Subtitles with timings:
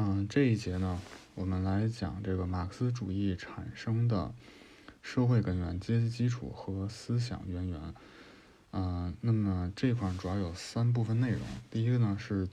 [0.00, 1.02] 嗯，这一节呢，
[1.34, 4.32] 我们来讲这个马克思主义产生的
[5.02, 7.94] 社会根源、阶级基础和思想渊源。
[8.70, 11.40] 嗯，那么这块主要有三部分内容。
[11.68, 12.46] 第一个呢是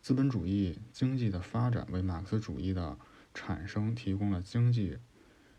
[0.00, 2.98] 资本主义经济的发展为马克思主义的
[3.32, 4.98] 产生提供了经济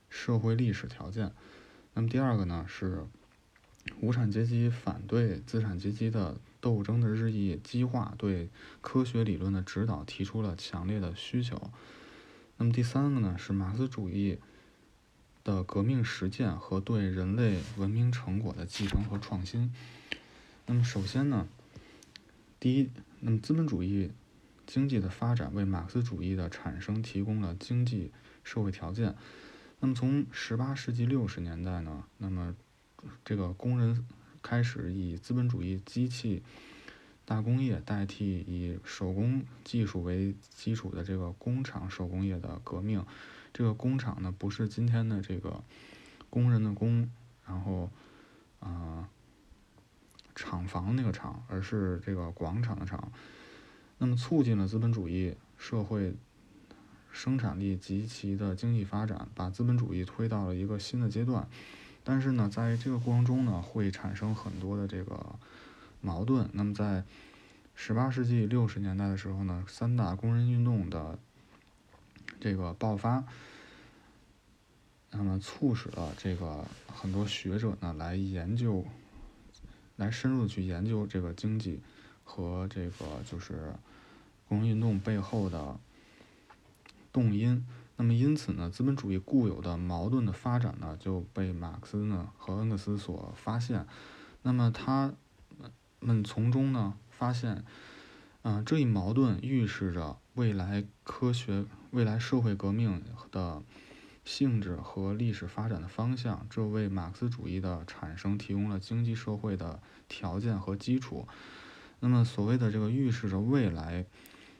[0.09, 1.31] 社会历史条件。
[1.93, 3.07] 那么第二个呢是
[4.01, 6.35] 无产阶级反对资产阶级的。
[6.63, 8.49] 斗争的日益激化，对
[8.79, 11.69] 科学理论的指导提出了强烈的需求。
[12.55, 14.39] 那么第三个呢，是马克思主义
[15.43, 19.73] 的革命实践和对人类文明成果的继承和创新。
[20.65, 21.49] 那么首先呢，
[22.61, 24.11] 第一，那么资本主义
[24.65, 28.09] 经济的发展为马克思主义的产生提供了经济
[28.45, 29.13] 社会条件。
[29.81, 32.55] 那么从十八世纪六十年代呢，那么
[33.25, 34.07] 这个工人。
[34.43, 36.43] 开始以资本主义机器
[37.25, 43.03] 大工业代替以手工技术为基础的这个工厂手工业的革命。
[43.53, 45.63] 这个工厂呢，不是今天的这个
[46.29, 47.09] 工人的工，
[47.47, 47.89] 然后
[48.59, 49.07] 啊
[50.35, 53.11] 厂房那个厂，而是这个广场的厂。
[53.99, 56.13] 那么促进了资本主义社会
[57.11, 61.47] 生产力及其的经济发展，把资本主义推到了一个新的阶段。
[62.03, 65.39] 但是呢，在这个过程中呢，会产生很多的这个
[66.01, 66.49] 矛盾。
[66.51, 67.03] 那么在
[67.75, 71.17] 十八世纪六十年代的时候呢，三大工人运动的
[72.41, 73.23] 这个爆发，
[75.11, 78.85] 那么促使了这个很多学者呢来研究，
[79.95, 81.79] 来深入的去研究这个经济
[82.25, 83.73] 和这个就是
[84.49, 85.79] 工人运动背后的
[87.13, 87.65] 动因。
[87.95, 93.85] 那么因此呢，资本主义固有的矛盾的发展呢，就被马克思呢和恩格斯所发现。
[94.41, 95.13] 那么他
[95.99, 97.63] 们从中呢发现，
[98.41, 102.99] 嗯，这一矛盾预示着未来科学、未来社会革命
[103.31, 103.61] 的
[104.25, 106.47] 性质和历史发展的方向。
[106.49, 111.27] 这为马克思主义的产生提供了经济社会的条件和基础。
[111.99, 114.07] 那么所谓的这个预示着未来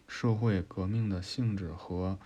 [0.08, 2.20] 社会革命的性质和。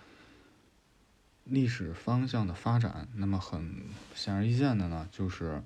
[1.48, 5.62] 历史方向的发展，那么很显而易见的呢，就是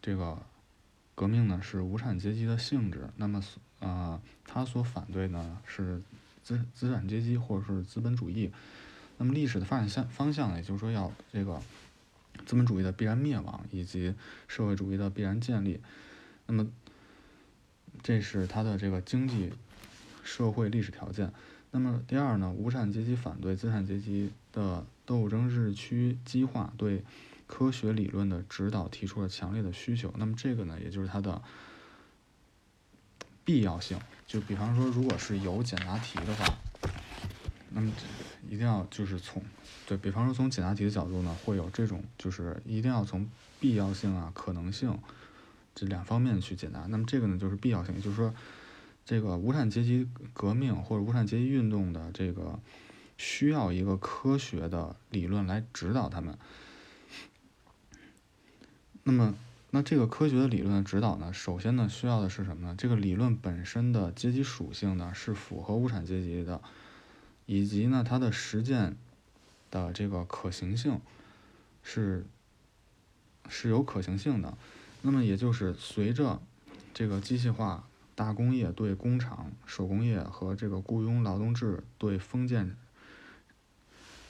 [0.00, 0.38] 这个
[1.14, 3.08] 革命呢是无产阶级的性质。
[3.16, 3.42] 那么，
[3.80, 6.02] 呃，他所反对呢是
[6.42, 8.52] 资资产阶级或者是资本主义。
[9.18, 11.60] 那么历史的发展向方向呢，也就是说要这个
[12.44, 14.14] 资本主义的必然灭亡以及
[14.48, 15.80] 社会主义的必然建立。
[16.46, 16.68] 那么，
[18.02, 19.52] 这是他的这个经济
[20.22, 21.32] 社会历史条件。
[21.74, 27.02] 那么第二呢，无产阶级反对资产阶级的斗争日趋激化，对
[27.46, 30.12] 科学理论的指导提出了强烈的需求。
[30.18, 31.40] 那么这个呢，也就是它的
[33.42, 33.98] 必要性。
[34.26, 36.44] 就比方说，如果是有简答题的话，
[37.70, 37.90] 那么
[38.50, 39.42] 一定要就是从
[39.86, 43.26] 对比方说从简答题的角度呢，会有这种就是一定要从
[43.58, 44.98] 必要性啊、可能性
[45.74, 46.84] 这两方面去解答。
[46.90, 48.34] 那么这个呢，就是必要性，也就是说。
[49.04, 52.60] 这个无产阶级革命或者无产阶级运动的这个
[53.18, 56.38] 需要一个科学的理论来指导他们。
[59.02, 59.34] 那么，
[59.70, 62.74] 那这个科学的理论指导呢，首先呢需要的是什么呢？
[62.78, 66.62] 这个理论本身的阶级属性呢是符合无产阶级的，
[67.46, 68.96] 以及呢它的实践
[69.70, 71.00] 的这个可行性
[71.82, 72.24] 是
[73.48, 74.56] 是有可行性的。
[75.02, 76.40] 那么也就是随着
[76.94, 77.88] 这个机械化。
[78.14, 82.76] 大工业对工厂、手工业和这个雇佣劳动制对封建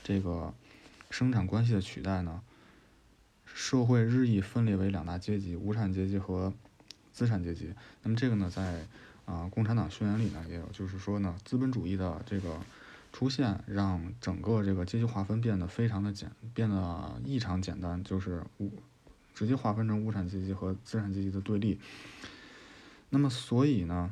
[0.04, 0.54] 这个
[1.10, 2.42] 生产关系的取代呢，
[3.44, 6.52] 社会日益分裂为两大阶级：无产阶级和
[7.12, 7.74] 资产阶级。
[8.02, 8.86] 那么这个呢，在
[9.24, 12.58] 啊《共产党宣言》里呢也有，就是说呢，资本主义的这个
[13.12, 18.72] 出现让整个这个阶级划分变得非常的简，变得异常简单，就是无
[19.34, 21.78] 直接划分成无产阶级和资产阶级的对立。
[23.14, 24.10] 那么，所以呢，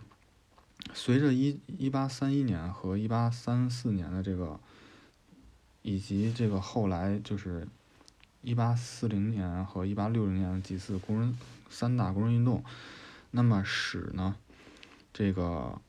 [0.92, 4.60] 随着一一八三一年和一八三四年的这个，
[5.80, 7.66] 以及这个后来就是
[8.42, 11.34] 一八四零年和一八六零年的几次工人
[11.70, 12.62] 三大工人运动，
[13.30, 14.36] 那么使呢，
[15.14, 15.80] 这个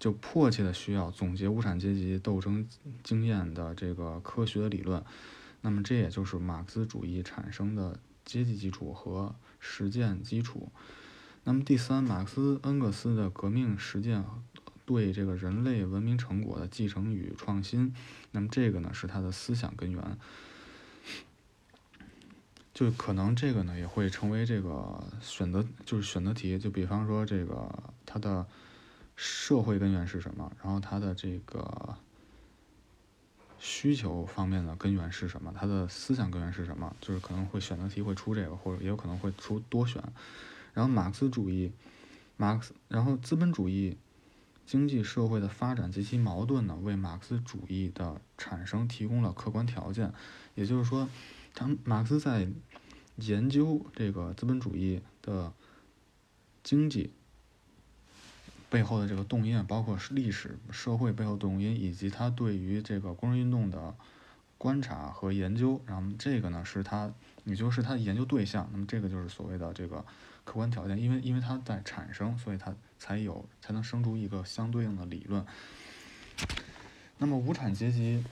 [0.00, 2.68] 就迫切的需要总结无产阶级斗争
[3.04, 5.04] 经验的这个科学理论，
[5.60, 10.72] 那么这也就是马克思主义产生的阶级基础和实践基础。
[11.46, 14.24] 那么第三，马克思恩格斯的革命实践
[14.86, 17.94] 对这个人类文明成果的继承与创新，
[18.30, 20.18] 那么这个呢是他的思想根源，
[22.72, 27.70] 就可能这个呢也会成为这个选择就是选择题，就比方说这个
[28.06, 28.46] 他的
[29.14, 31.94] 社会根源是什么，然后他的这个
[33.58, 40.02] 需求方面的根源是什么，他的思想根源是什么，就是可能会选择题会出这个，或者也有可能会出多选。
[40.74, 41.72] 然后马克思主义，
[42.36, 43.96] 马克思，然后资本主义
[44.66, 50.12] 经济社会的发展及其矛盾呢，为马克思主义的产生提供了客观条件。
[50.54, 51.08] 也就是说，
[51.54, 52.48] 他马克思在
[53.16, 55.52] 研究这个资本主义的
[56.62, 57.12] 经济
[58.68, 63.94] 背后的这个动因，包括历史社会背后动因，以及他对于这个工人运动的
[64.64, 67.12] 观察和研究，然后这个呢是他，
[67.44, 68.66] 也就是他的研究对象。
[68.72, 70.02] 那么这个就是所谓的这个
[70.42, 75.44] 客观条件，因为因为它在产生，所以它才有才能生出一个相对应的理论。
[77.18, 78.24] 那么无产阶级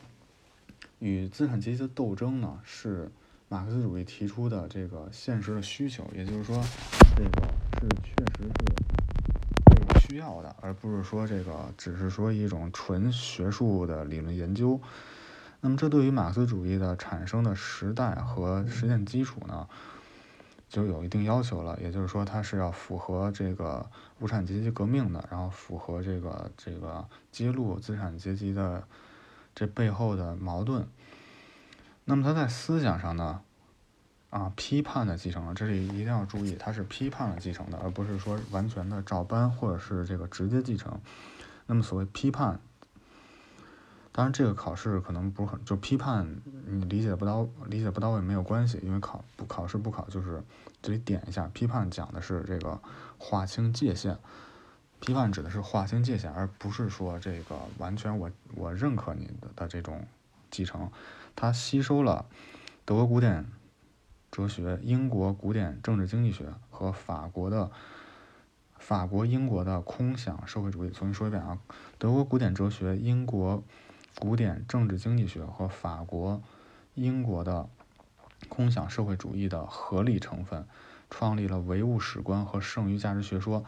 [1.00, 3.10] 与资产阶级的斗争呢，是
[3.50, 6.64] 马克思主义提出的这个现实的需求，也就是说，
[7.14, 7.46] 这个
[7.78, 8.48] 是确实
[10.00, 14.80] 是需要的，而不是说这个只是说一种纯学术的理论研究。
[15.64, 19.68] 那么这对于马克思主义的产生的时代和实践基础呢，
[20.68, 21.78] 就有一定要求了。
[21.80, 23.88] 也就是说，它是要符合这个
[24.18, 28.82] 无产阶级革命的，然后符合这个这个揭露资产阶级的
[29.54, 30.84] 这背后的矛盾。
[32.06, 33.40] 那么他在思想上呢，
[34.30, 41.00] 啊，批判的继承了，这里一定要注意，它是批判的继承的，而不是说完全的照搬或者是这个直接继承。
[41.66, 42.58] 那么所谓批判，
[44.14, 50.42] 当然这个考试可能不是很就批判，你理解不到理解不到位没有关系，因为考不考试不考就是
[50.82, 52.78] 这里点一下，批判讲的是这个
[53.16, 54.18] 划清界限，
[55.00, 60.06] 批判指的是划清界限，而不是说这个完全我我认可你的的这种
[60.50, 60.90] 继承。
[61.34, 62.26] 它吸收了
[62.84, 63.46] 德国古典
[64.30, 67.70] 哲学、英国古典政治经济学和法国的
[68.76, 70.90] 法国、英国的空想社会主义。
[70.90, 71.58] 重新说一遍啊，
[71.96, 73.62] 德国古典哲学、英国
[74.18, 76.42] 古典政治经济学和法国、
[76.94, 77.68] 英国的
[78.48, 80.66] 空想社会主义的合理成分，
[81.10, 83.64] 创立了唯物史观和剩余价值学说。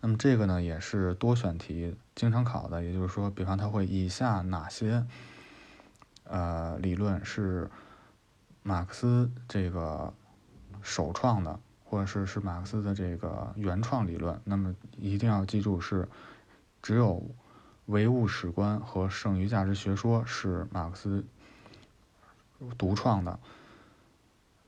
[0.00, 5.06] 那么这个呢，也是多选题经常考的，也就是说，比方他会以下哪些？
[6.24, 7.70] 呃，理论是
[8.62, 10.12] 马克思这个
[10.82, 14.38] 首创的，或者是是马克思的这个原创理论。
[14.44, 16.08] 那么一定要记住，是
[16.82, 17.22] 只有
[17.86, 21.24] 唯物史观和剩余价值学说是马克思
[22.78, 23.38] 独创的。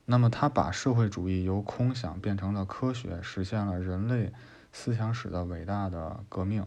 [0.05, 4.31] 那么他把社会主义由空想变成了科学，实现了人类
[4.71, 6.65] 思想史的伟大的革命。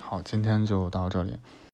[0.00, 1.38] 好，今天就到这里。